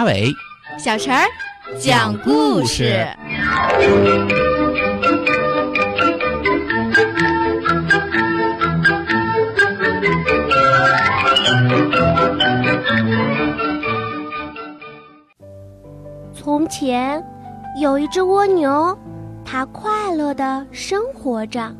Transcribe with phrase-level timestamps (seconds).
[0.00, 0.34] 阿伟，
[0.78, 1.28] 小陈儿
[1.78, 3.06] 讲故事。
[16.32, 17.22] 从前
[17.78, 18.98] 有一只蜗牛，
[19.44, 21.70] 它快乐的生活着。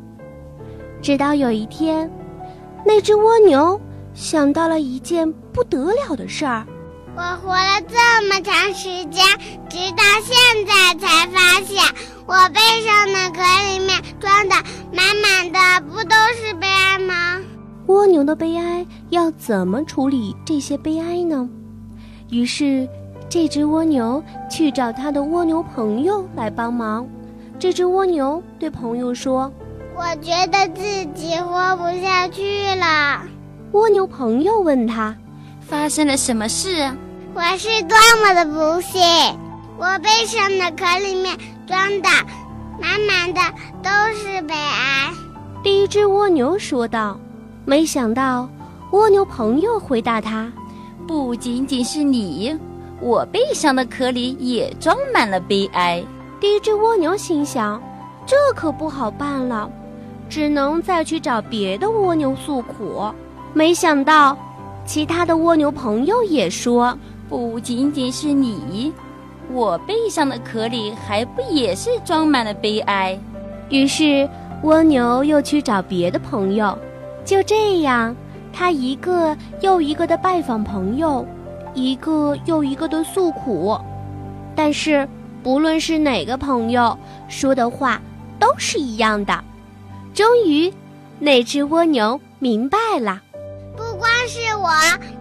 [1.01, 2.07] 直到有一天，
[2.85, 3.81] 那只蜗牛
[4.13, 6.63] 想到了一件不得了的事儿。
[7.15, 9.25] 我活了这么长时间，
[9.69, 11.83] 直到现在才发现，
[12.25, 14.55] 我背上的壳里面装的
[14.93, 17.41] 满满的，不都是悲哀吗？
[17.87, 21.49] 蜗牛的悲哀要怎么处理这些悲哀呢？
[22.29, 22.87] 于是，
[23.29, 27.05] 这只蜗牛去找它的蜗牛朋友来帮忙。
[27.59, 29.51] 这只蜗牛对朋友说
[29.95, 33.21] ：“我觉得自己活不下去了。”
[33.73, 35.15] 蜗牛朋友问他
[35.71, 36.91] ：“发生了什么事？”
[37.33, 39.01] 我是多么的不幸！
[39.77, 41.33] 我背上的壳里面
[41.65, 42.09] 装的
[42.77, 43.39] 满满的
[43.81, 45.09] 都是悲哀。
[45.63, 47.17] 第一只蜗牛说道。
[47.63, 48.49] 没想到，
[48.91, 50.51] 蜗牛朋友回答他
[51.07, 52.53] ：“不仅仅是你，
[52.99, 56.03] 我背上的壳里也装满了悲哀。”
[56.41, 57.81] 第一只蜗牛心想
[58.25, 59.71] ：“这可不好办了，
[60.27, 63.09] 只能再去找别的蜗牛诉苦。”
[63.53, 64.35] 没想到，
[64.85, 66.97] 其他的蜗牛朋友也说。
[67.29, 68.91] 不仅仅是你，
[69.53, 73.17] 我背上的壳里还不也是装满了悲哀？
[73.69, 74.29] 于是
[74.63, 76.77] 蜗牛又去找别的朋友。
[77.23, 78.13] 就这样，
[78.51, 81.25] 他一个又一个的拜访朋友，
[81.73, 83.79] 一个又一个的诉苦。
[84.53, 85.07] 但是，
[85.41, 86.97] 不论是哪个朋友
[87.29, 88.01] 说的话，
[88.37, 89.41] 都是一样的。
[90.13, 90.69] 终于，
[91.17, 93.21] 那只蜗牛明白了。
[94.01, 94.67] 光是我，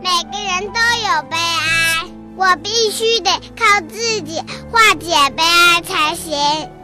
[0.01, 2.09] 每个人都有悲哀。
[2.35, 4.41] 我必须得靠自己
[4.73, 6.80] 化解悲哀才行。